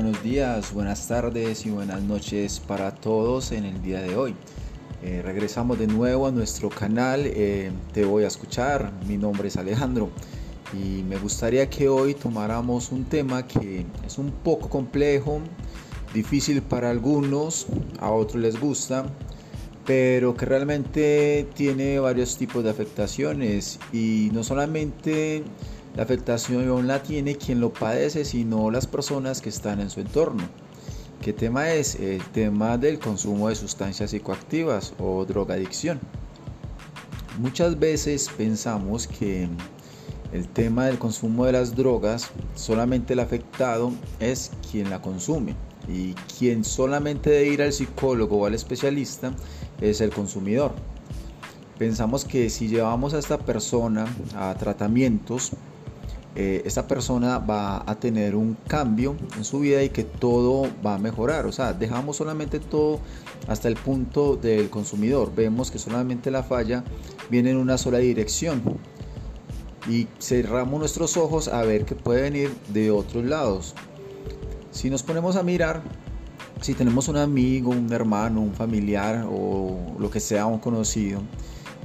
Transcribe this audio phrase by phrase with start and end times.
[0.00, 4.32] Buenos días, buenas tardes y buenas noches para todos en el día de hoy.
[5.02, 8.92] Eh, regresamos de nuevo a nuestro canal eh, Te voy a escuchar.
[9.08, 10.10] Mi nombre es Alejandro
[10.72, 15.40] y me gustaría que hoy tomáramos un tema que es un poco complejo,
[16.14, 17.66] difícil para algunos,
[17.98, 19.04] a otros les gusta,
[19.84, 25.42] pero que realmente tiene varios tipos de afectaciones y no solamente
[25.98, 30.44] la afectación la tiene quien lo padece, sino las personas que están en su entorno.
[31.20, 31.96] ¿Qué tema es?
[31.96, 35.98] El tema del consumo de sustancias psicoactivas o drogadicción.
[37.40, 39.48] Muchas veces pensamos que
[40.32, 43.90] el tema del consumo de las drogas, solamente el afectado
[44.20, 45.56] es quien la consume
[45.88, 49.32] y quien solamente debe ir al psicólogo o al especialista
[49.80, 50.70] es el consumidor.
[51.76, 55.54] Pensamos que si llevamos a esta persona a tratamientos,
[56.40, 60.94] eh, esta persona va a tener un cambio en su vida y que todo va
[60.94, 61.46] a mejorar.
[61.46, 63.00] O sea, dejamos solamente todo
[63.48, 65.34] hasta el punto del consumidor.
[65.34, 66.84] Vemos que solamente la falla
[67.28, 68.62] viene en una sola dirección.
[69.88, 73.74] Y cerramos nuestros ojos a ver que puede venir de otros lados.
[74.70, 75.82] Si nos ponemos a mirar,
[76.60, 81.20] si tenemos un amigo, un hermano, un familiar o lo que sea, un conocido,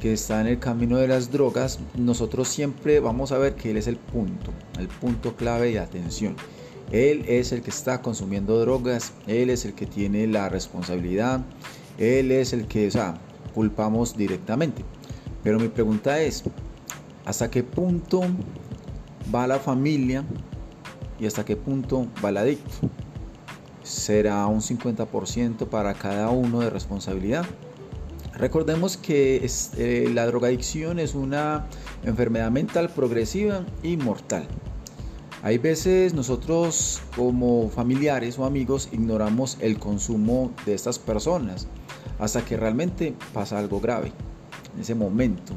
[0.03, 3.77] que está en el camino de las drogas, nosotros siempre vamos a ver que él
[3.77, 6.35] es el punto, el punto clave de atención.
[6.91, 11.45] Él es el que está consumiendo drogas, él es el que tiene la responsabilidad,
[11.97, 13.17] él es el que, o sea,
[13.53, 14.83] culpamos directamente.
[15.41, 16.43] Pero mi pregunta es,
[17.23, 18.23] ¿hasta qué punto
[19.33, 20.25] va la familia
[21.17, 22.89] y hasta qué punto va el adicto?
[23.83, 27.45] ¿Será un 50% para cada uno de responsabilidad?
[28.37, 31.67] Recordemos que eh, la drogadicción es una
[32.03, 34.47] enfermedad mental progresiva y mortal.
[35.43, 41.67] Hay veces nosotros como familiares o amigos ignoramos el consumo de estas personas
[42.17, 44.13] hasta que realmente pasa algo grave.
[44.73, 45.53] En ese momento,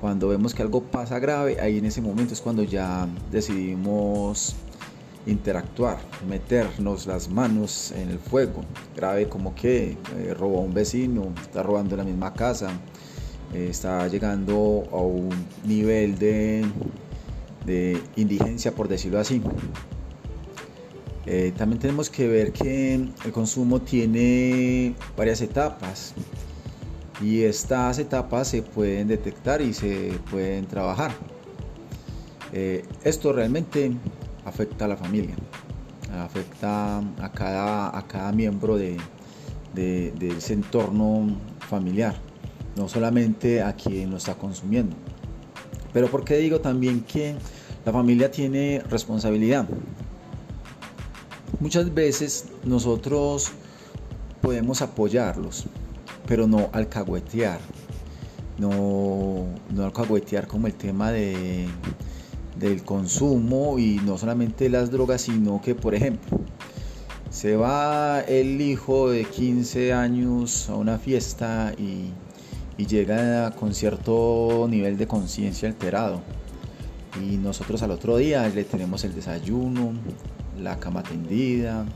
[0.00, 4.56] cuando vemos que algo pasa grave, ahí en ese momento es cuando ya decidimos
[5.26, 5.98] interactuar,
[6.28, 8.62] meternos las manos en el fuego.
[8.94, 12.70] Grave como que eh, robó a un vecino, está robando la misma casa,
[13.52, 15.30] eh, está llegando a un
[15.64, 16.64] nivel de,
[17.64, 19.40] de indigencia, por decirlo así.
[21.26, 26.12] Eh, también tenemos que ver que el consumo tiene varias etapas
[27.22, 31.12] y estas etapas se pueden detectar y se pueden trabajar.
[33.02, 33.90] esto realmente
[34.44, 35.34] afecta a la familia,
[36.22, 38.96] afecta a cada, a cada miembro de,
[39.74, 41.36] ese entorno
[41.68, 42.14] familiar,
[42.76, 44.96] no solamente a quien lo está consumiendo.
[45.92, 47.36] Pero ¿por qué digo también que
[47.84, 49.66] la familia tiene responsabilidad?
[51.60, 53.52] Muchas veces nosotros
[54.42, 55.64] podemos apoyarlos,
[56.26, 57.60] pero no alcahuetear,
[58.58, 61.66] no, no alcahuetear como el tema de
[62.58, 66.38] del consumo y no solamente las drogas, sino que, por ejemplo,
[67.30, 72.12] se va el hijo de 15 años a una fiesta y,
[72.84, 76.22] llega con cierto nivel de conciencia alterado.
[77.20, 79.92] Y nosotros al otro día le tenemos el desayuno,
[80.60, 81.86] la cama tendida,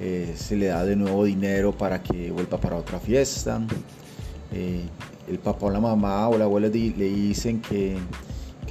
[0.00, 3.60] eh, se le da de nuevo dinero para que vuelva para otra fiesta.
[4.52, 4.84] Eh,
[5.28, 7.96] el papá o la mamá o la abuela le dicen que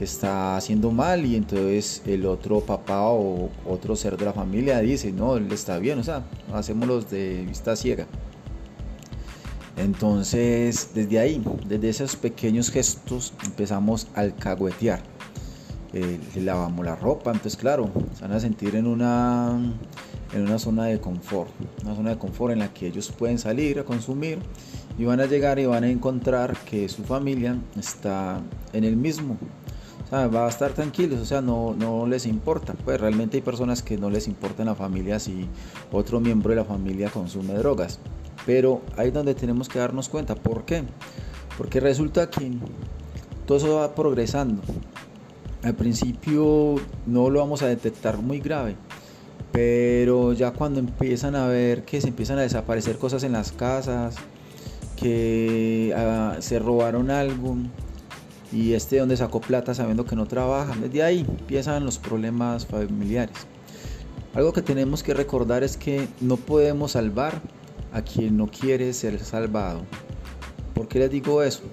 [0.03, 5.11] está haciendo mal y entonces el otro papá o otro ser de la familia dice,
[5.11, 6.23] no, él está bien, o sea,
[6.53, 8.07] hacemos los de vista ciega.
[9.77, 15.01] Entonces, desde ahí, desde esos pequeños gestos, empezamos a alcahuetear.
[15.93, 19.59] Eh, le lavamos la ropa, entonces claro, se van a sentir en una,
[20.33, 21.49] en una zona de confort,
[21.83, 24.39] una zona de confort en la que ellos pueden salir a consumir
[24.97, 28.41] y van a llegar y van a encontrar que su familia está
[28.71, 29.37] en el mismo
[30.11, 32.73] va a estar tranquilos, o sea, no, no les importa.
[32.73, 35.47] Pues realmente hay personas que no les importa en la familia si
[35.91, 37.99] otro miembro de la familia consume drogas.
[38.45, 40.35] Pero ahí es donde tenemos que darnos cuenta.
[40.35, 40.83] ¿Por qué?
[41.57, 42.51] Porque resulta que
[43.45, 44.61] todo eso va progresando.
[45.63, 46.75] Al principio
[47.05, 48.75] no lo vamos a detectar muy grave,
[49.51, 54.15] pero ya cuando empiezan a ver que se empiezan a desaparecer cosas en las casas,
[54.95, 57.57] que ah, se robaron algo,
[58.51, 60.75] y este donde sacó plata sabiendo que no trabaja.
[60.79, 63.35] Desde ahí empiezan los problemas familiares.
[64.33, 67.41] Algo que tenemos que recordar es que no podemos salvar
[67.93, 69.81] a quien no quiere ser salvado.
[70.73, 71.63] ¿Por qué les digo eso?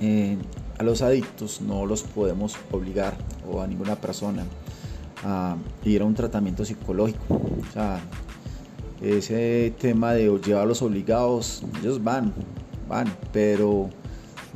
[0.00, 0.36] Eh,
[0.78, 3.16] a los adictos no los podemos obligar
[3.50, 4.44] o a ninguna persona
[5.24, 7.34] a ir a un tratamiento psicológico.
[7.34, 8.00] O sea,
[9.00, 12.32] ese tema de llevarlos obligados, ellos van,
[12.88, 13.90] van, pero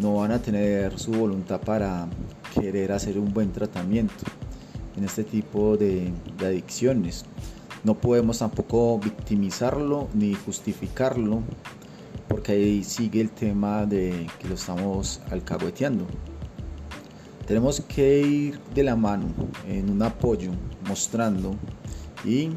[0.01, 2.09] no van a tener su voluntad para
[2.55, 4.25] querer hacer un buen tratamiento
[4.97, 7.25] en este tipo de, adicciones.
[7.85, 11.43] No podemos tampoco victimizarlo ni justificarlo
[12.29, 16.07] porque ahí sigue el tema de que lo estamos alcahueteando.
[17.47, 19.27] Tenemos que ir de la mano
[19.67, 20.53] en un apoyo,
[20.87, 21.57] mostrando
[22.25, 22.51] y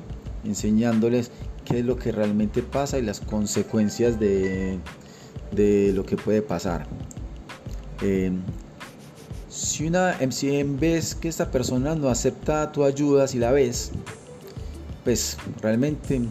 [0.44, 1.32] enseñándoles
[1.66, 4.80] qué es lo que realmente pasa y las consecuencias de,
[5.94, 6.86] lo que puede pasar.
[8.04, 8.32] Eh,
[9.50, 13.92] si una si ves que esta persona no acepta tu ayuda si la ves
[15.04, 16.22] pues realmente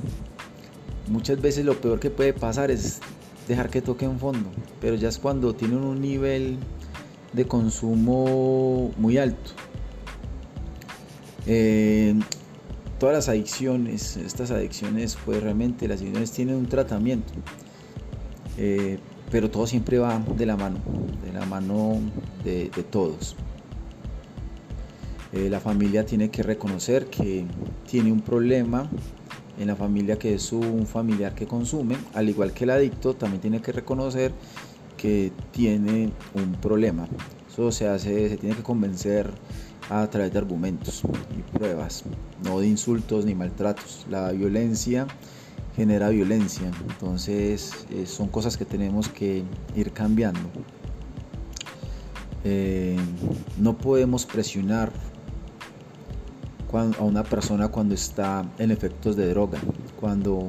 [1.09, 3.01] muchas veces lo peor que puede pasar es
[3.49, 6.59] dejar que toque un fondo pero ya es cuando tienen un nivel
[7.33, 9.53] de consumo muy alto.
[11.47, 12.15] Eh,
[12.99, 17.33] todas las adicciones estas adicciones pues realmente las adicciones tienen un tratamiento.
[18.59, 18.99] Eh,
[19.33, 20.79] pero todo siempre va de la mano,
[21.25, 21.99] de la mano
[22.45, 23.35] de, todos.
[25.33, 27.47] Eh, la familia tiene que reconocer que
[27.91, 28.91] tiene un problema
[29.59, 33.41] en la familia que es un familiar que consume, al igual que el adicto también
[33.41, 34.33] tiene que reconocer
[34.99, 37.09] que tiene un problema.
[37.51, 39.31] Eso se hace, se tiene que convencer
[39.89, 41.03] a través de argumentos
[41.39, 42.05] y pruebas,
[42.45, 44.07] no de insultos ni maltratos.
[44.11, 45.07] La violencia
[45.77, 46.71] genera violencia.
[46.89, 49.43] Entonces eh, son cosas que tenemos que
[49.75, 50.49] ir cambiando.
[52.45, 52.97] Eh,
[53.59, 54.93] no podemos presionar
[56.73, 59.59] a una persona cuando está en efectos de droga.
[60.01, 60.49] Cuando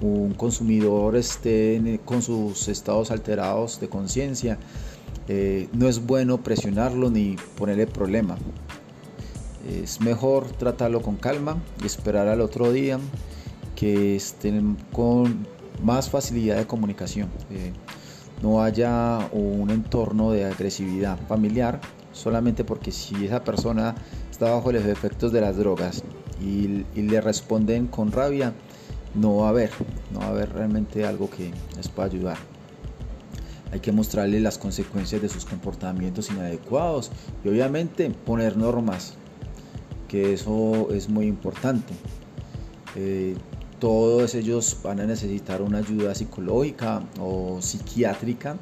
[0.00, 4.58] un consumidor esté con sus estados alterados de conciencia,
[5.26, 8.36] eh, no es bueno presionarlo ni ponerle problema.
[9.68, 13.00] Es mejor tratarlo con calma y esperar al otro día
[13.74, 15.46] que estén con
[15.82, 17.28] más facilidad de comunicación,
[18.42, 21.80] no haya un entorno de agresividad familiar,
[22.12, 23.94] solamente porque si esa persona
[24.30, 26.02] está bajo los efectos de las drogas
[26.40, 28.52] y, le responden con rabia,
[29.14, 29.70] no va a haber,
[30.12, 32.36] no va a haber realmente algo que les pueda ayudar.
[33.72, 37.10] Hay que mostrarle las consecuencias de sus comportamientos inadecuados
[37.44, 39.14] y obviamente poner normas,
[40.08, 41.94] que eso es muy importante.
[42.94, 43.36] Eh,
[43.84, 48.56] todos ellos van a necesitar una ayuda psicológica o psiquiátrica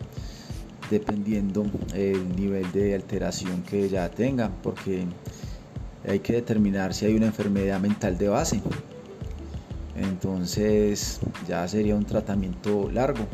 [0.91, 1.65] dependiendo
[1.95, 5.05] el nivel de alteración que ya tengan porque
[6.09, 8.61] hay que determinar si hay una enfermedad mental de base.
[9.95, 13.25] Entonces ya sería un tratamiento largo.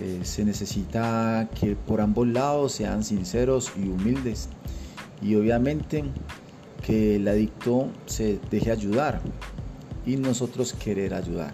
[0.00, 4.48] Eh, se necesita que por ambos lados sean sinceros y humildes.
[5.20, 6.04] Y obviamente
[6.82, 9.20] que el adicto se deje ayudar
[10.06, 11.52] y nosotros querer ayudar.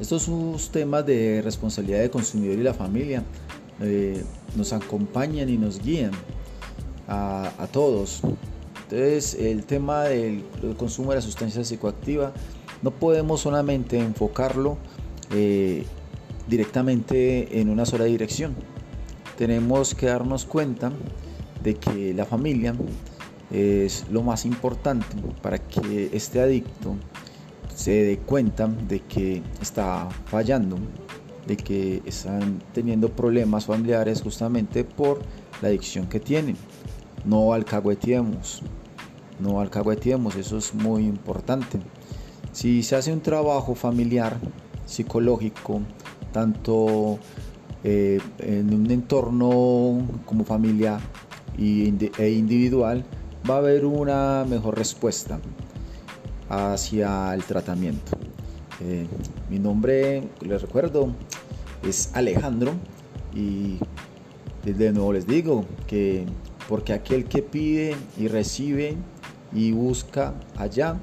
[0.00, 0.28] Estos
[0.72, 3.22] temas de responsabilidad del consumidor y la familia
[3.80, 4.22] eh,
[4.56, 6.10] nos acompañan y nos guían
[7.06, 8.20] a, todos.
[8.82, 10.44] Entonces el tema del,
[10.76, 12.32] consumo de la sustancia psicoactiva
[12.82, 14.78] no podemos solamente enfocarlo
[15.30, 15.84] eh,
[16.48, 18.54] directamente en una sola dirección.
[19.38, 20.92] Tenemos que darnos cuenta
[21.62, 22.74] de que la familia
[23.50, 26.96] es lo más importante para que este adicto
[27.74, 30.78] se dé cuenta de que está fallando,
[31.46, 35.20] de que están teniendo problemas familiares justamente por
[35.60, 36.56] la adicción que tienen.
[37.24, 38.62] No alcahuetiemos,
[39.40, 41.80] no alcahuetiemos, eso es muy importante.
[42.52, 44.36] Si se hace un trabajo familiar,
[44.86, 45.80] psicológico,
[46.32, 47.18] tanto
[47.82, 51.00] eh, en un entorno como familia
[51.58, 53.04] e individual,
[53.48, 55.38] va a haber una mejor respuesta
[56.48, 58.16] hacia el tratamiento.
[58.80, 59.06] Eh,
[59.50, 61.08] mi nombre, les recuerdo,
[61.82, 62.72] es Alejandro
[63.34, 63.78] y
[64.64, 66.24] de nuevo les digo que
[66.68, 68.96] porque aquel que pide y recibe
[69.52, 70.96] y busca allá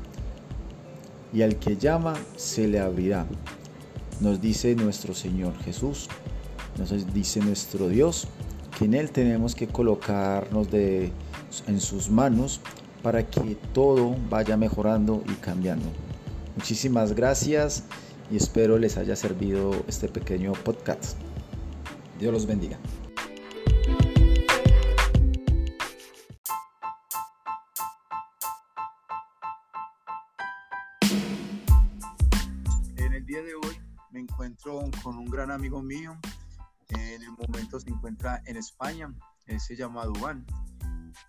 [1.32, 3.26] y al que llama se le abrirá.
[4.20, 6.10] Nos dice nuestro Señor Jesús,
[6.78, 8.28] nos dice nuestro Dios,
[8.78, 11.12] que en Él tenemos que colocarnos de
[11.68, 12.62] en sus manos
[13.04, 15.86] para que todo vaya mejorando y cambiando.
[16.56, 17.84] Muchísimas gracias
[18.30, 21.18] y espero les haya servido este pequeño podcast.
[22.20, 22.78] Dios los bendiga.
[32.98, 33.78] En el día de hoy
[34.12, 36.18] me encuentro con un gran amigo mío.
[36.90, 39.14] En el momento se encuentra en España.
[39.48, 40.46] Él se llama Dubán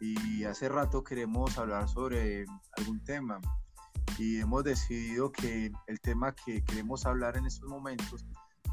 [0.00, 2.44] y hace rato queremos hablar sobre
[2.76, 3.40] algún tema
[4.18, 8.24] y hemos decidido que el tema que queremos hablar en estos momentos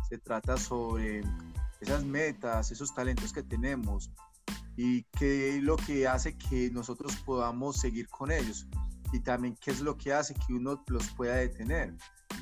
[0.08, 1.24] se trata sobre
[1.80, 4.12] esas metas, esos talentos que tenemos
[4.76, 8.68] y qué es lo que hace que nosotros podamos seguir con ellos
[9.12, 11.96] y también qué es lo que hace que uno los pueda detener.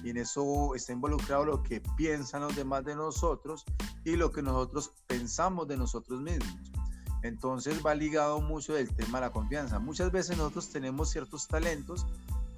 [0.04, 3.66] Y en eso está involucrado lo que piensan los demás de nosotros
[4.04, 6.72] y lo que nosotros pensamos de nosotros mismos.
[7.28, 9.80] Entonces va ligado mucho del tema de la confianza.
[9.80, 12.06] Muchas veces nosotros tenemos ciertos talentos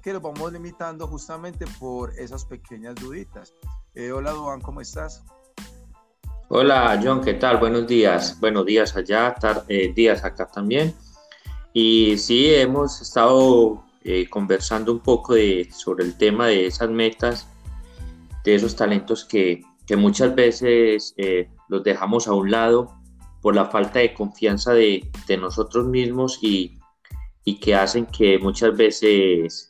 [0.00, 3.52] que los vamos limitando justamente por esas pequeñas duditas.
[3.94, 5.24] Eh, hola Duan, ¿cómo estás?
[6.48, 7.58] Hola John, ¿qué tal?
[7.58, 8.38] Buenos días.
[8.40, 9.34] Buenos días allá,
[9.68, 10.94] eh, días acá también.
[11.72, 17.46] Y sí, hemos estado eh, conversando un poco de, sobre el tema de esas metas,
[18.44, 21.14] de esos talentos que, que muchas veces
[21.68, 22.99] los dejamos a un lado
[23.40, 26.76] por la falta de confianza de, nosotros mismos y,
[27.60, 29.68] que hacen que muchas veces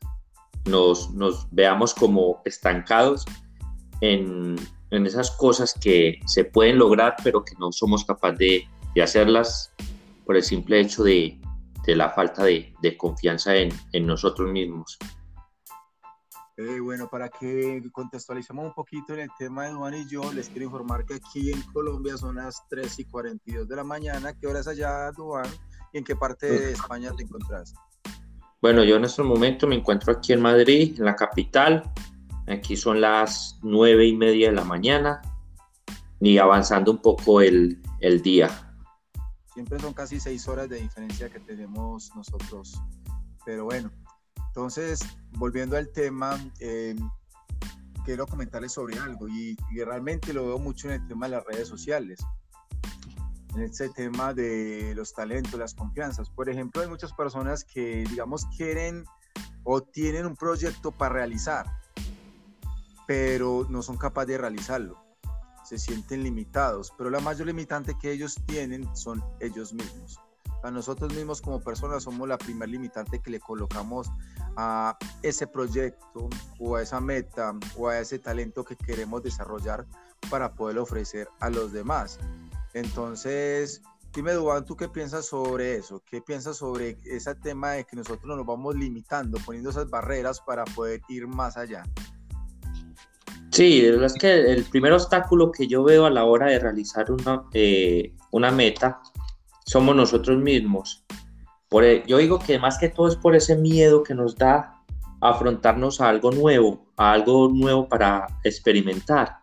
[0.67, 1.09] nos,
[1.51, 3.25] veamos como estancados
[4.03, 4.57] en,
[4.91, 9.73] esas cosas que se pueden lograr, pero que no somos capaces de, hacerlas
[10.27, 11.39] por el simple hecho de,
[11.87, 13.73] la falta de, confianza en,
[14.07, 14.99] nosotros mismos.
[16.61, 20.51] Eh, bueno, para que contextualicemos un poquito en el tema de Duan y yo, les
[20.51, 24.35] quiero informar que aquí en Colombia son las 3 y 42 de la mañana.
[24.39, 25.47] ¿Qué hora es allá, Duan?
[25.91, 27.73] ¿Y en qué parte de España te encontrás?
[28.61, 31.91] Bueno, yo en este momento me encuentro aquí en Madrid, en la capital.
[32.47, 35.23] Aquí son las nueve y media de la mañana
[36.21, 38.51] y avanzando un poco el, el día.
[39.55, 42.79] Siempre son casi seis horas de diferencia que tenemos nosotros.
[43.47, 43.91] Pero bueno,
[44.51, 45.01] entonces,
[45.33, 46.97] volviendo al tema, eh,
[48.05, 51.45] quiero comentarles sobre algo y, y, realmente lo veo mucho en el tema de las
[51.45, 52.19] redes sociales
[53.55, 56.31] en este tema de los talentos, las confianzas.
[56.31, 59.05] Por ejemplo, hay muchas personas que, digamos, quieren
[59.65, 61.67] o tienen un proyecto para realizar,
[63.07, 65.03] pero no son capaces de realizarlo.
[65.65, 70.19] Se sienten limitados, pero la mayor limitante que ellos tienen son ellos mismos.
[70.63, 74.11] A nosotros mismos como personas somos la primer limitante que le colocamos
[74.57, 79.87] a ese proyecto o a esa meta o a ese talento que queremos desarrollar
[80.31, 82.19] para poder ofrecer a los demás.
[82.75, 86.03] Entonces, dime, Duan, ¿tú qué piensas sobre eso?
[86.05, 90.65] ¿Qué piensas sobre ese tema de que nosotros nos vamos limitando, poniendo esas barreras para
[90.65, 91.85] poder ir más allá?
[93.51, 97.45] Sí, es que el primer obstáculo que yo veo a la hora de realizar una,
[97.53, 99.01] eh, una meta
[99.71, 101.05] somos nosotros mismos.
[101.69, 104.83] Por, e, yo digo que más que todo es por ese miedo que nos da
[105.21, 109.41] afrontarnos a algo nuevo, a algo nuevo para experimentar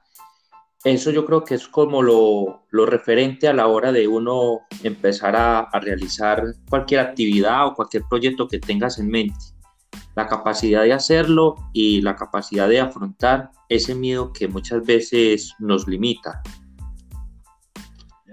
[0.83, 5.35] eso yo creo que es como lo, lo, referente a la hora de uno empezar
[5.35, 9.37] a, a, realizar cualquier actividad o cualquier proyecto que tengas en mente.
[10.15, 15.87] La capacidad de hacerlo y la capacidad de afrontar ese miedo que muchas veces nos
[15.87, 16.41] limita.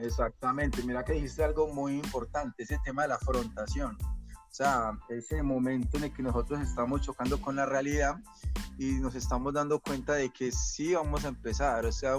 [0.05, 3.97] Exactamente, mira que dijiste algo muy importante, ese tema de la afrontación.
[4.03, 8.17] O sea, ese momento en el que nosotros estamos chocando con la realidad
[8.79, 12.17] y nos estamos dando cuenta de que sí vamos a empezar, o sea,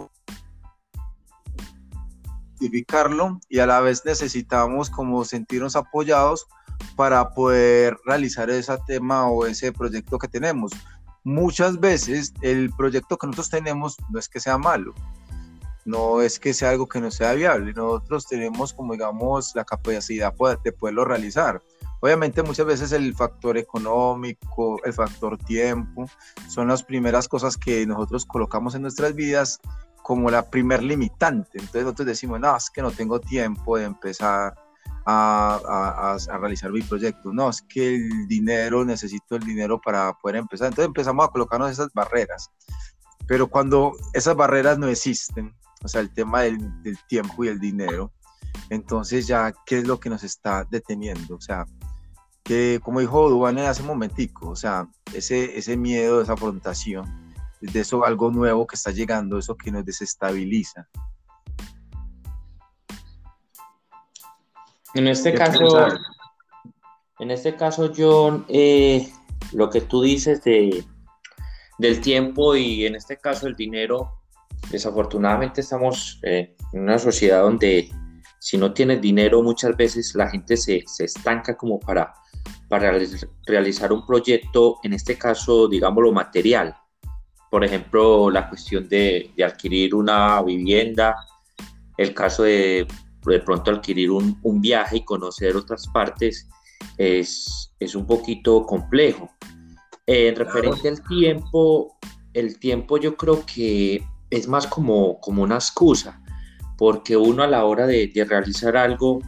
[2.60, 6.48] identificarlo y a la vez necesitamos como sentirnos apoyados
[6.96, 10.72] para poder realizar ese tema o ese proyecto que tenemos.
[11.24, 14.94] Muchas veces el proyecto que nosotros tenemos no es que sea malo,
[15.86, 20.34] no es que sea algo que no sea viable, nosotros tenemos como digamos la capacidad
[20.64, 21.62] de poderlo realizar
[22.06, 26.08] Obviamente muchas veces el factor económico, el factor tiempo,
[26.48, 29.60] son las primeras cosas que nosotros colocamos en nuestras vidas
[30.04, 31.58] como la primer limitante.
[31.58, 34.54] Entonces nosotros decimos, no, es que no tengo tiempo de empezar
[35.08, 37.34] a, a, realizar mi proyecto.
[37.34, 40.68] No, es que el dinero, necesito el dinero para poder empezar.
[40.68, 42.52] Entonces empezamos a colocarnos esas barreras.
[43.26, 47.60] Pero cuando esas barreras no existen, o sea, el tema del, del tiempo y el
[47.60, 48.12] dinero,
[48.70, 51.36] entonces ya, ¿qué es lo que nos está deteniendo?
[51.36, 51.66] O sea,
[52.44, 57.80] que como dijo Dubane hace un momentico, o sea, ese, ese miedo, esa afrontación, de
[57.80, 60.88] eso algo nuevo que está llegando, eso que nos desestabiliza.
[64.94, 65.88] En este caso,
[67.20, 69.12] en este caso, John, eh,
[69.52, 70.86] lo que tú dices de,
[71.78, 74.22] del tiempo y en este caso el dinero,
[74.72, 77.90] desafortunadamente estamos eh, en una sociedad donde
[78.40, 82.14] si no tienes dinero muchas veces la gente se, se estanca como para
[82.68, 82.92] para
[83.46, 86.76] realizar un proyecto, en este caso, digámoslo, material.
[87.52, 91.16] Por ejemplo, la cuestión de, de adquirir una vivienda,
[91.98, 92.88] el caso de
[93.26, 96.48] de pronto adquirir un, un viaje y conocer otras partes
[96.98, 99.32] es, es un poquito complejo.
[100.06, 101.98] En referente al tiempo,
[102.34, 106.22] el tiempo yo creo que es más como, como una excusa,
[106.78, 109.22] porque uno a la hora de, de realizar algo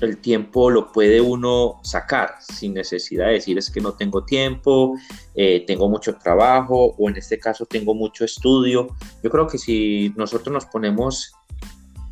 [0.00, 4.96] el tiempo lo puede uno sacar sin necesidad de decir es que no tengo tiempo,
[5.34, 8.88] eh, tengo mucho trabajo o en este caso tengo mucho estudio.
[9.22, 11.32] Yo creo que si nosotros nos ponemos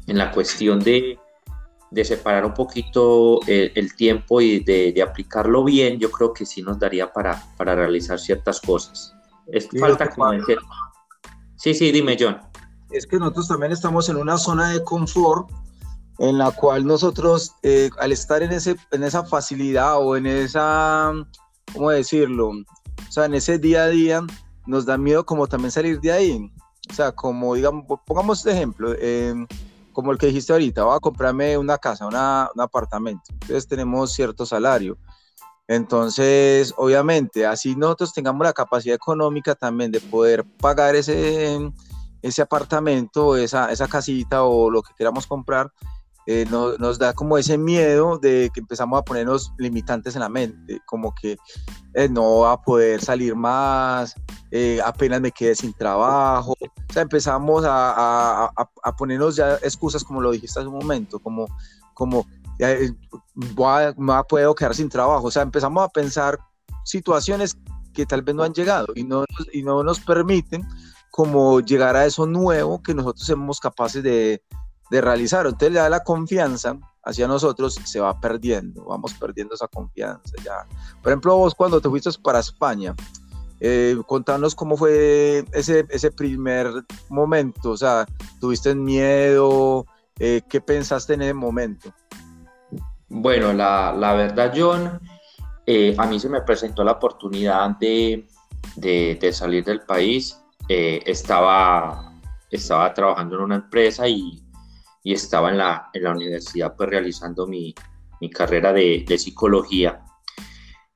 [0.06, 1.18] en la cuestión de,
[1.90, 6.46] de separar un poquito eh, el, tiempo y de, de, aplicarlo bien, yo creo que
[6.46, 9.14] sí nos daría para, para realizar ciertas cosas.
[9.46, 10.58] Es falta como decir...
[11.66, 12.38] Sí, sí, dime John.
[12.92, 15.50] Es que nosotros también estamos en una zona de confort
[16.20, 21.10] en la cual nosotros, eh, al estar en, ese, en esa facilidad o en esa,
[21.72, 22.50] ¿cómo decirlo?
[22.50, 24.22] O sea, en ese día a día,
[24.64, 26.52] nos da miedo como también salir de ahí.
[26.88, 29.34] O sea, como digamos, pongamos este ejemplo, eh,
[29.92, 33.24] como el que dijiste ahorita, voy a comprarme una casa, una, un apartamento.
[33.32, 34.96] Entonces tenemos cierto salario.
[35.68, 41.58] Entonces, obviamente, así nosotros tengamos la capacidad económica también de poder pagar ese,
[42.22, 45.72] ese apartamento, esa, esa casita o lo que queramos comprar,
[46.28, 50.80] eh, nos da como ese miedo de que empezamos a ponernos limitantes en la mente,
[50.84, 51.36] como que
[51.94, 54.16] eh, no va a poder salir más,
[54.50, 56.56] eh, apenas me quede sin trabajo.
[56.60, 61.20] O sea, empezamos a, a, a, ponernos ya excusas, como lo dijiste hace un momento,
[61.20, 61.46] como,
[61.94, 62.26] como
[63.34, 65.26] voy a, me puedo quedar sin trabajo.
[65.26, 66.38] O sea, empezamos a pensar
[66.84, 67.56] situaciones
[67.92, 70.66] que tal vez no han llegado y no, y no nos permiten
[71.10, 74.42] como llegar a eso nuevo que nosotros somos capaces de,
[74.90, 75.46] de realizar.
[75.46, 80.66] Entonces le da la confianza hacia nosotros, se va perdiendo, vamos perdiendo esa confianza ya.
[81.02, 82.94] Por ejemplo, vos cuando te fuiste para España,
[83.60, 86.68] eh, contanos cómo fue ese, ese primer
[87.08, 88.04] momento, o sea,
[88.40, 89.86] ¿tuviste miedo?
[90.18, 91.92] Eh, ¿Qué pensaste en ese momento?
[93.08, 95.00] Bueno, la, verdad, John,
[95.64, 98.26] eh, a mí se me presentó la oportunidad de,
[99.32, 100.40] salir del país.
[100.68, 102.12] Eh, estaba,
[102.94, 104.42] trabajando en una empresa y
[105.04, 107.74] estaba en la, universidad pues realizando mi,
[108.34, 110.02] carrera de, psicología.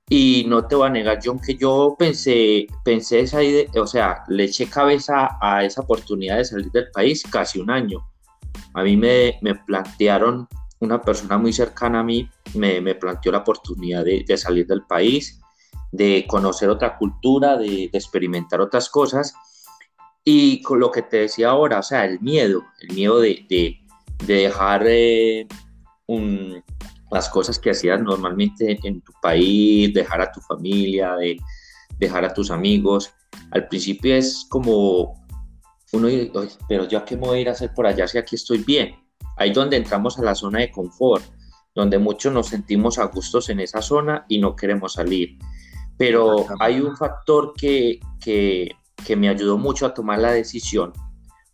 [0.09, 4.25] Y no te voy a negar, John, que yo pensé, pensé esa idea, o sea,
[4.27, 8.01] le eché cabeza a esa oportunidad de salir del país casi un año.
[8.75, 10.49] A mí me plantearon,
[10.81, 14.83] una persona muy cercana a mí, me, me planteó la oportunidad de, de, salir del
[14.83, 15.41] país,
[15.93, 19.35] de conocer otra cultura, de, de experimentar otras cosas.
[20.25, 23.79] Y con lo que te decía ahora, o sea, el miedo, el miedo de, de,
[24.27, 25.47] de dejar eh,
[26.07, 26.63] un,
[27.11, 31.39] las cosas que hacías normalmente en tu país, dejar a tu familia, de
[31.99, 33.13] dejar a tus amigos.
[33.51, 35.21] Al principio es como
[35.93, 36.09] uno
[36.69, 38.95] pero yo qué me voy a ir a hacer por allá si aquí estoy bien.
[39.37, 41.25] Ahí donde entramos a la zona de confort,
[41.75, 45.39] donde muchos nos sentimos a gustos en esa zona y no queremos salir.
[45.97, 48.71] Pero hay un factor que, que,
[49.05, 50.93] que me ayudó mucho a tomar la decisión,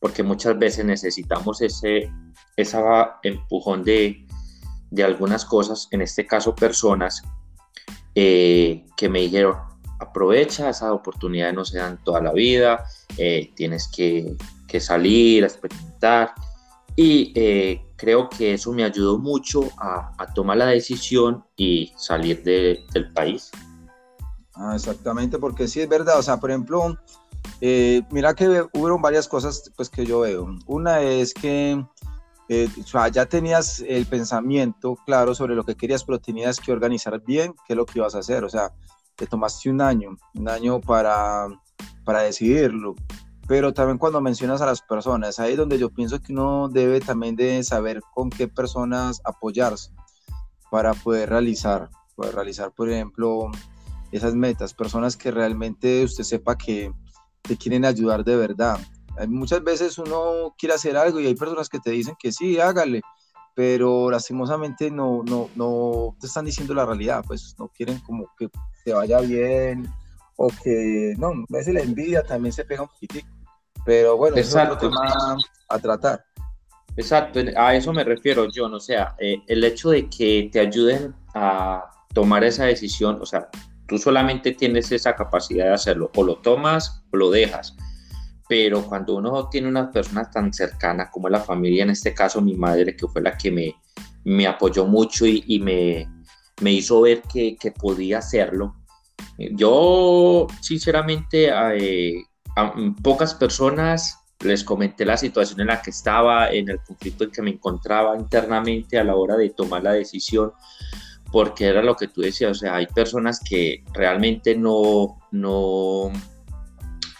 [0.00, 2.10] porque muchas veces necesitamos ese
[2.56, 2.78] ese
[3.22, 4.26] empujón de,
[4.90, 7.22] de, algunas cosas, en este caso personas,
[8.14, 9.56] eh, que me dijeron,
[10.00, 12.84] aprovecha esa oportunidad, no se dan toda la vida,
[13.18, 16.32] eh, tienes que, que, salir a experimentar.
[16.96, 22.42] Y eh, creo que eso me ayudó mucho a, a tomar la decisión y salir
[22.42, 23.50] de, del país.
[24.54, 26.96] Ah, exactamente, porque sí es verdad, o sea, por ejemplo,
[28.10, 30.48] mira que hubo varias cosas pues, que yo veo.
[30.66, 31.84] Una es que
[32.48, 32.68] eh,
[33.12, 37.72] ya tenías el pensamiento claro sobre lo que querías, pero tenías que organizar bien qué
[37.72, 38.44] es lo que ibas a hacer.
[38.44, 38.72] O sea,
[39.14, 41.48] te tomaste un año, un año para,
[42.04, 42.94] para decidirlo.
[43.48, 47.00] Pero también cuando mencionas a las personas, ahí es donde yo pienso que uno debe
[47.00, 49.90] también de saber con qué personas apoyarse
[50.70, 53.50] para poder realizar, poder realizar, por ejemplo,
[54.10, 56.92] esas metas, personas que realmente usted sepa que
[57.42, 58.80] te quieren ayudar de verdad,
[59.28, 63.00] Muchas veces uno quiere hacer algo y hay personas que te dicen que sí, hágale,
[63.54, 68.50] pero lastimosamente no, no, no te están diciendo la realidad, pues no quieren como que
[68.84, 69.88] te vaya bien
[70.36, 73.26] o que, no, a veces la envidia también se pega un poquitico,
[73.86, 74.76] pero bueno, Exacto.
[74.76, 75.36] eso es tema
[75.68, 76.24] a tratar.
[76.96, 81.14] Exacto, a eso me refiero yo, o sea, eh, el hecho de que te ayuden
[81.34, 83.48] a tomar esa decisión, o sea,
[83.86, 87.76] tú solamente tienes esa capacidad de hacerlo, o lo tomas o lo dejas
[88.48, 92.54] pero cuando uno tiene una persona tan cercana como la familia, en este caso mi
[92.54, 93.74] madre, que fue la que me,
[94.24, 96.08] me apoyó mucho y, y me,
[96.60, 98.76] me, hizo ver que, que, podía hacerlo,
[99.38, 102.22] yo sinceramente eh,
[102.56, 107.30] a pocas personas les comenté la situación en la que estaba, en el conflicto en
[107.30, 110.52] que me encontraba internamente a la hora de tomar la decisión,
[111.32, 116.10] porque era lo que tú decías, o sea, hay personas que realmente no, no,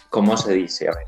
[0.09, 0.89] ¿cómo se dice?
[0.89, 1.07] A ver,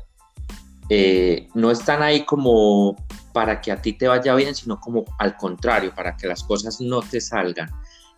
[0.88, 2.96] eh, no están ahí como
[3.32, 6.80] para que a ti te vaya bien, sino como al contrario, para que las cosas
[6.80, 7.70] no te salgan.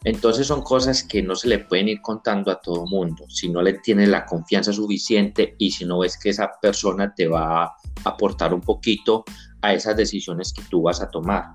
[0.05, 3.63] Entonces son cosas que no se le pueden ir contando a todo mundo si no
[3.63, 7.77] le tienes la confianza suficiente y si no ves que esa persona te va a
[8.05, 9.25] aportar un poquito
[9.61, 11.55] a esas decisiones que tú vas a tomar.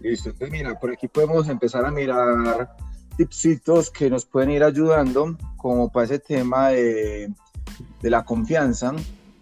[0.00, 2.76] Listo, entonces mira, por aquí podemos empezar a mirar
[3.16, 7.32] tipsitos que nos pueden ir ayudando como para ese tema de,
[8.00, 8.92] de la confianza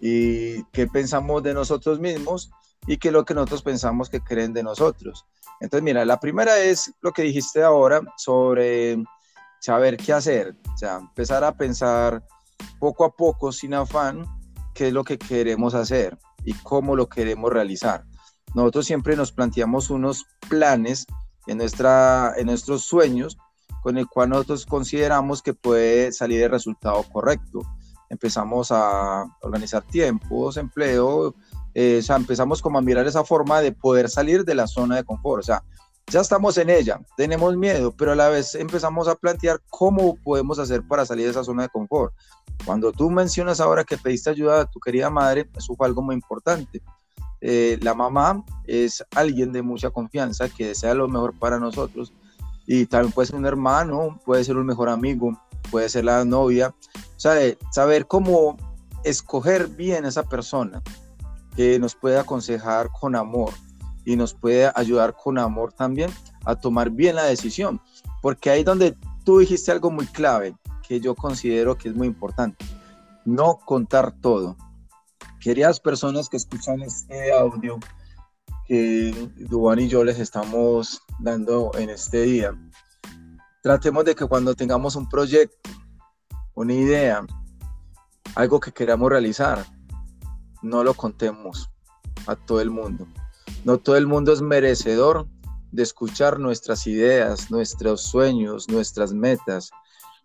[0.00, 2.50] y qué pensamos de nosotros mismos
[2.86, 5.26] y qué es lo que nosotros pensamos que creen de nosotros.
[5.60, 9.02] Entonces, mira, la primera es lo que dijiste ahora sobre
[9.60, 12.22] saber qué hacer, o sea, empezar a pensar
[12.78, 14.24] poco a poco, sin afán,
[14.74, 18.04] qué es lo que queremos hacer y cómo lo queremos realizar.
[18.54, 21.06] Nosotros siempre nos planteamos unos planes
[21.46, 23.36] en, nuestra, en nuestros sueños
[23.82, 27.60] con el cual nosotros consideramos que puede salir el resultado correcto.
[28.08, 31.34] Empezamos a organizar tiempos, empleo,
[31.78, 34.96] eh, o sea, empezamos como a mirar esa forma de poder salir de la zona
[34.96, 35.62] de confort, o sea,
[36.06, 40.58] ya estamos en ella, tenemos miedo, pero a la vez empezamos a plantear cómo podemos
[40.58, 42.14] hacer para salir de esa zona de confort.
[42.64, 46.14] Cuando tú mencionas ahora que pediste ayuda a tu querida madre, eso fue algo muy
[46.14, 46.80] importante.
[47.42, 52.10] Eh, la mamá es alguien de mucha confianza que desea lo mejor para nosotros
[52.66, 55.38] y también puede ser un hermano, puede ser un mejor amigo,
[55.70, 57.34] puede ser la novia, o sea,
[57.70, 58.56] saber cómo
[59.04, 60.82] escoger bien a esa persona
[61.56, 63.52] que nos puede aconsejar con amor
[64.04, 66.10] y nos puede ayudar con amor también
[66.44, 67.80] a tomar bien la decisión.
[68.22, 70.54] Porque ahí donde tú dijiste algo muy clave
[70.86, 72.64] que yo considero que es muy importante.
[73.24, 74.56] No contar todo.
[75.40, 77.78] Queridas personas que escuchan este audio
[78.66, 82.52] que Duan y yo les estamos dando en este día,
[83.62, 85.70] tratemos de que cuando tengamos un proyecto,
[86.54, 87.24] una idea,
[88.34, 89.64] algo que queramos realizar,
[90.62, 91.70] no lo contemos
[92.26, 93.06] a todo el mundo.
[93.64, 95.26] No todo el mundo es merecedor
[95.72, 99.70] de escuchar nuestras ideas, nuestros sueños, nuestras metas.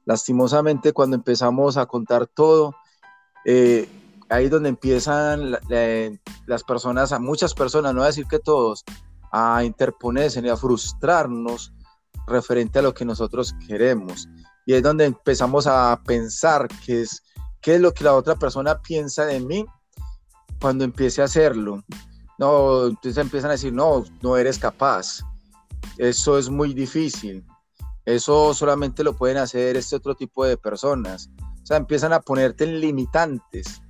[0.05, 2.75] Lastimosamente, cuando empezamos a contar todo,
[3.45, 3.87] eh,
[4.29, 5.57] ahí donde empiezan
[6.45, 8.83] las personas, a muchas personas, no voy a decir que todos,
[9.31, 11.73] a interponerse y a frustrarnos
[12.27, 14.27] referente a lo que nosotros queremos.
[14.65, 17.23] Y es donde empezamos a pensar qué es,
[17.61, 19.65] qué es lo que la otra persona piensa de mí
[20.61, 21.83] cuando empiece a hacerlo,
[22.37, 25.21] no, entonces empiezan a decir, no, no eres capaz,
[25.97, 27.43] eso es muy difícil,
[28.05, 31.29] eso solamente lo pueden hacer este otro tipo de personas.
[31.61, 33.81] O sea, empiezan a ponerte en limitantes,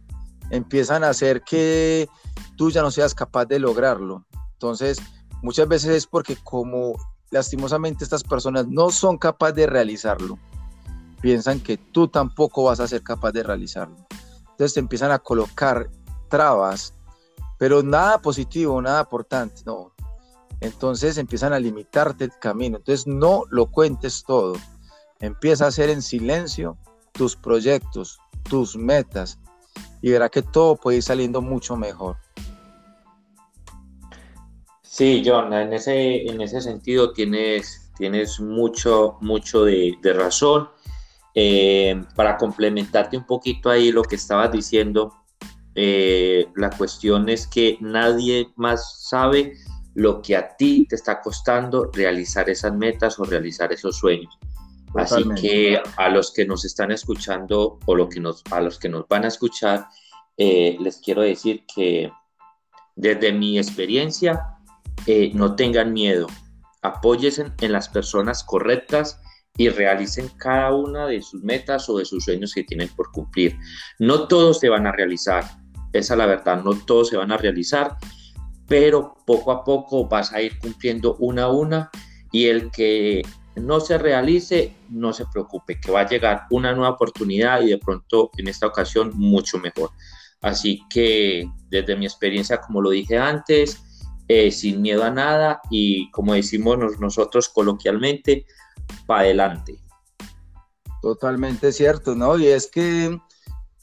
[0.49, 2.09] empiezan a hacer que
[2.57, 4.25] tú ya no seas capaz de lograrlo.
[4.53, 4.99] Entonces,
[5.41, 6.95] muchas veces es porque como
[7.31, 10.37] lastimosamente estas personas no son capaces de realizarlo,
[11.21, 13.95] piensan que tú tampoco vas a ser capaz de realizarlo.
[14.51, 15.89] Entonces te empiezan a colocar
[16.31, 16.95] trabas,
[17.59, 19.93] pero nada positivo, nada aportante, no.
[20.61, 22.77] Entonces empiezan a limitarte el camino.
[22.77, 24.55] Entonces no lo cuentes todo.
[25.19, 26.77] Empieza a hacer en silencio
[27.11, 29.39] tus proyectos, tus metas
[30.01, 32.17] y verá que todo puede ir saliendo mucho mejor.
[34.81, 40.69] Sí, John, en ese, en ese sentido tienes, tienes mucho, mucho de, razón.
[41.33, 45.20] Eh, para complementarte un poquito ahí lo que estabas diciendo,
[45.75, 49.53] eh, la cuestión es que nadie más sabe
[49.93, 54.37] lo que a ti te está costando realizar esas metas o realizar esos sueños.
[54.95, 58.89] Así que a los que nos están escuchando o lo que nos, a los que
[58.89, 59.87] nos van a escuchar,
[60.37, 62.11] eh, les quiero decir que
[62.95, 64.57] desde mi experiencia,
[65.07, 66.27] eh, no tengan miedo,
[66.81, 69.19] apóyense en las personas correctas
[69.57, 73.57] y realicen cada una de sus metas o de sus sueños que tienen por cumplir.
[73.99, 75.45] No todos se van a realizar,
[75.93, 77.97] esa es la verdad, no todos se van a realizar,
[78.67, 81.89] pero poco a poco vas a ir cumpliendo una a una
[82.31, 83.21] y el que
[83.55, 87.77] no se realice, no se preocupe, que va a llegar una nueva oportunidad y de
[87.77, 89.91] pronto en esta ocasión mucho mejor.
[90.41, 93.83] Así que desde mi experiencia, como lo dije antes,
[94.27, 98.45] eh, sin miedo a nada y como decimos nosotros coloquialmente,
[99.05, 99.75] para adelante.
[101.01, 102.37] Totalmente cierto, ¿no?
[102.37, 103.19] Y es que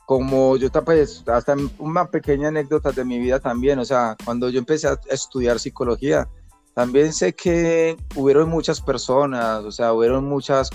[0.09, 4.59] como yo pues, hasta una pequeña anécdota de mi vida también, o sea, cuando yo
[4.59, 6.27] empecé a estudiar psicología,
[6.75, 10.71] también sé que hubieron muchas personas, o sea, hubieron muchas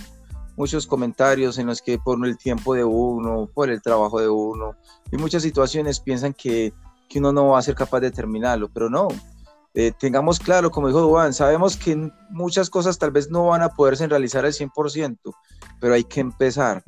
[0.56, 4.76] muchos comentarios en los que por el tiempo de uno, por el trabajo de uno,
[5.12, 6.72] y muchas situaciones piensan que,
[7.10, 9.08] que uno no va a ser capaz de terminarlo, pero no.
[9.74, 13.70] Eh, tengamos claro, como dijo Duan, sabemos que muchas cosas tal vez no van a
[13.70, 15.18] poderse realizar al 100%,
[15.80, 16.84] pero hay que empezar.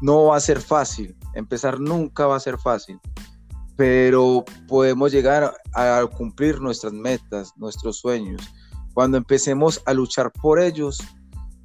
[0.00, 2.98] No va a ser fácil, empezar nunca va a ser fácil,
[3.76, 8.42] pero podemos llegar a cumplir nuestras metas, nuestros sueños.
[8.94, 10.98] Cuando empecemos a luchar por ellos,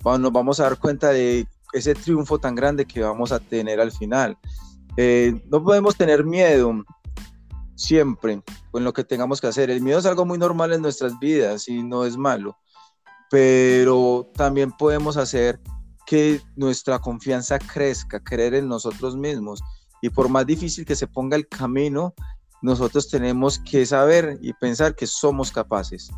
[0.03, 3.91] nos vamos a dar cuenta de ese triunfo tan grande que vamos a tener al
[3.91, 4.37] final.
[4.97, 6.83] Eh, no podemos tener miedo
[7.75, 9.69] siempre con lo que tengamos que hacer.
[9.69, 12.57] El miedo es algo muy normal en nuestras vidas y no es malo,
[13.29, 15.61] pero también podemos hacer
[16.05, 19.61] que nuestra confianza crezca, creer en nosotros mismos.
[20.01, 22.13] Y por más difícil que se ponga el camino,
[22.61, 26.09] nosotros tenemos que saber y pensar que somos capaces.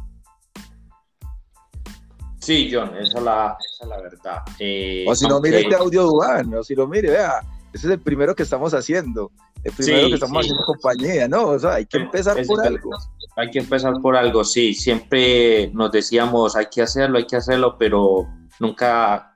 [2.39, 4.41] Sí, John, esa es la, esa es la verdad.
[4.60, 7.39] Eh, o si no, mire este audio Duan, o si no, mire, vea,
[7.74, 9.32] ese es el primero que estamos haciendo,
[9.63, 11.48] el primero que estamos haciendo compañía, ¿no?
[11.48, 12.89] O sea, hay que empezar por algo.
[13.38, 17.78] Hay que empezar por algo, sí, siempre nos decíamos, hay que hacerlo, hay que hacerlo,
[17.80, 18.28] pero
[18.60, 19.33] nunca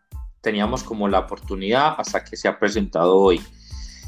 [0.48, 3.42] teníamos como la oportunidad hasta que se ha presentado hoy.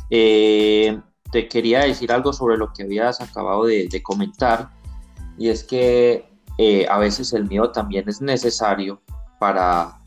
[0.09, 0.97] Eh,
[1.33, 4.69] te quería decir algo sobre lo que habías acabado de, de comentar,
[5.37, 9.01] y es que eh, a veces el miedo también es necesario
[9.37, 10.01] para,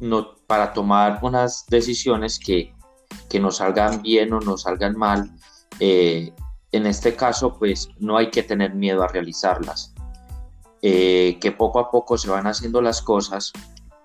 [0.00, 2.74] no, para tomar unas decisiones que,
[3.30, 5.30] que nos salgan bien o nos salgan mal.
[5.78, 6.32] Eh,
[6.72, 9.94] en este caso, pues no hay que tener miedo a realizarlas.
[10.82, 13.52] Eh, que poco a poco se van haciendo las cosas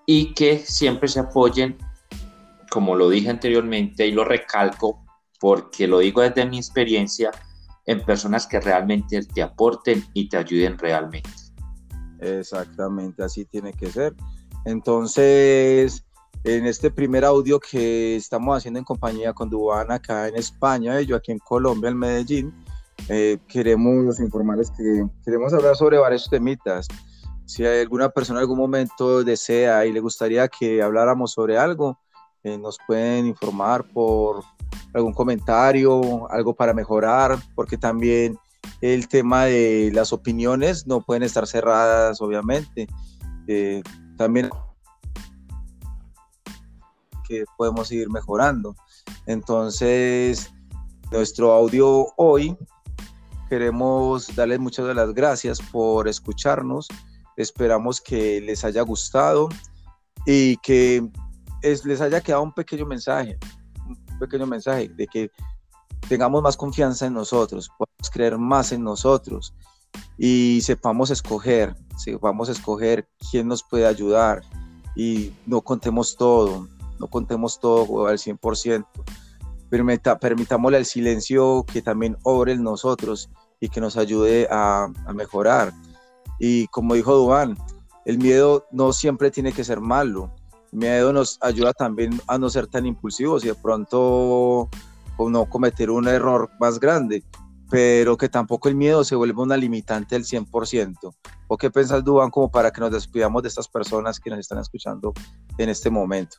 [0.06, 1.76] y que siempre se apoyen,
[2.70, 5.04] como lo dije anteriormente y lo recalco,
[5.40, 7.30] porque lo digo desde mi experiencia,
[7.86, 11.28] en personas que realmente te aporten y te ayuden realmente.
[12.20, 14.14] Exactamente, así tiene que ser.
[14.64, 16.04] Entonces,
[16.44, 21.06] en este primer audio que estamos haciendo en compañía con Dubán acá en España, y
[21.06, 22.54] yo aquí en Colombia, en Medellín,
[23.08, 26.86] eh, queremos informarles que queremos hablar sobre varios temitas.
[27.52, 31.98] Si alguna persona en algún momento desea y le gustaría que habláramos sobre algo,
[32.44, 34.42] eh, nos pueden informar por
[34.94, 38.38] algún comentario, algo para mejorar, porque también
[38.80, 42.86] el tema de las opiniones no pueden estar cerradas, obviamente.
[43.46, 43.82] Eh,
[44.16, 44.48] también
[47.28, 48.74] que podemos seguir mejorando.
[49.26, 50.50] Entonces,
[51.10, 52.56] nuestro audio hoy,
[53.50, 56.88] queremos darles muchas de las gracias por escucharnos.
[57.42, 59.48] Esperamos que les haya gustado
[60.26, 61.06] y que
[61.62, 63.38] les haya quedado un pequeño mensaje,
[63.86, 65.30] un pequeño mensaje de que
[66.08, 69.54] tengamos más confianza en nosotros, podamos creer más en nosotros
[70.18, 74.42] y sepamos escoger, sepamos escoger quién nos puede ayudar
[74.94, 78.86] y no contemos todo, no contemos todo al 100%.
[79.70, 85.12] Permita, permitámosle al silencio que también obre en nosotros y que nos ayude a, a
[85.14, 85.72] mejorar.
[86.38, 87.56] Y como dijo Duan,
[88.04, 90.34] el miedo no siempre tiene que ser malo.
[90.72, 94.68] El miedo nos ayuda también a no ser tan impulsivos y de pronto
[95.16, 97.22] o no cometer un error más grande,
[97.70, 101.14] pero que tampoco el miedo se vuelva una limitante del 100%.
[101.48, 104.58] ¿O qué piensas, Duban, como para que nos despidamos de estas personas que nos están
[104.58, 105.12] escuchando
[105.58, 106.36] en este momento?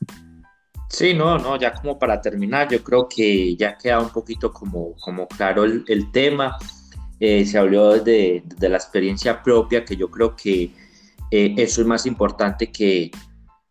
[0.88, 4.94] Sí, no, no, ya como para terminar, yo creo que ya queda un poquito como,
[5.00, 6.56] como claro el, el tema.
[7.20, 10.70] Eh, se habló de, de, la experiencia propia, que yo creo que
[11.30, 13.10] eh, eso es más importante que,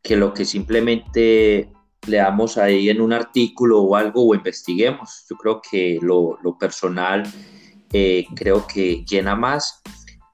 [0.01, 1.69] que lo que simplemente
[2.07, 5.25] leamos ahí en un artículo o algo o investiguemos.
[5.29, 7.23] Yo creo que lo, lo personal
[7.91, 9.81] eh, creo que llena más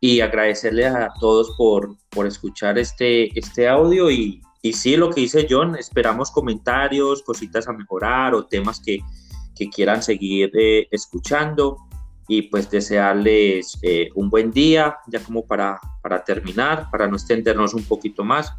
[0.02, 5.22] y agradecerle a todos por, por escuchar este, este audio y, y sí, lo que
[5.22, 9.00] dice John, esperamos comentarios, cositas a mejorar o temas que,
[9.56, 11.78] que quieran seguir eh, escuchando
[12.30, 17.74] y pues desearles eh, un buen día, ya como para, para terminar, para no extendernos
[17.74, 18.54] un poquito más.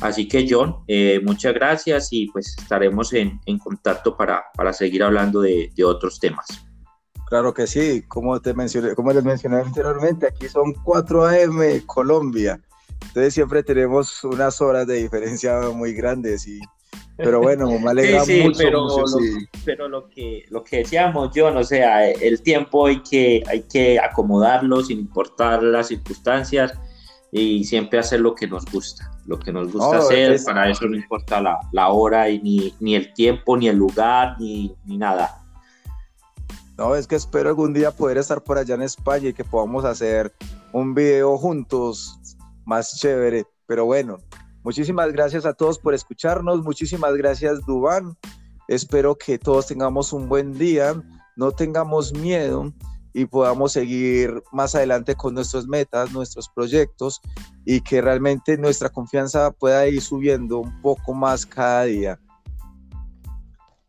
[0.00, 5.02] Así que John, eh, muchas gracias y pues estaremos en, en contacto para, para, seguir
[5.02, 6.46] hablando de, de, otros temas.
[7.26, 12.60] Claro que sí, como, te mencioné, como les mencioné anteriormente, aquí son 4 AM Colombia,
[13.08, 16.60] entonces siempre tenemos unas horas de diferencia muy grandes y
[17.18, 18.58] pero bueno, me alegra sí, sí, mucho.
[18.58, 19.48] Pero, mucho, sí.
[19.68, 24.00] Pero lo que lo que decíamos John, o sea, el tiempo hay que hay que
[24.00, 26.72] acomodarlo sin importar las circunstancias
[27.30, 30.46] y siempre hacer lo que nos gusta, lo que nos gusta no, hacer, es...
[30.46, 34.40] para eso no importa la, la hora y ni, ni, el tiempo, ni el lugar,
[34.40, 35.44] ni, ni, nada.
[36.78, 39.84] No, es que espero algún día poder estar por allá en España y que podamos
[39.84, 40.32] hacer
[40.72, 42.18] un video juntos
[42.64, 44.16] más chévere, pero bueno,
[44.64, 46.62] Muchísimas gracias a todos por escucharnos.
[46.62, 48.18] Muchísimas gracias, Dubán.
[48.68, 50.94] Espero que todos tengamos un buen día,
[51.36, 52.72] no tengamos miedo
[53.14, 57.20] y podamos seguir más adelante con nuestras metas, nuestros proyectos
[57.64, 62.20] y que realmente nuestra confianza pueda ir subiendo un poco más cada día.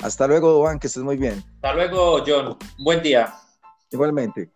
[0.02, 1.44] Hasta luego, Dubán, que estés muy bien.
[1.56, 2.58] Hasta luego, John.
[2.78, 3.34] Buen día.
[3.92, 4.50] Igualmente.